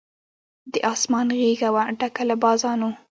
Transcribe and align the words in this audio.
د 0.71 0.73
آسمان 0.93 1.27
غېږه 1.39 1.69
وه 1.75 1.83
ډکه 1.99 2.23
له 2.29 2.35
بازانو 2.43 2.89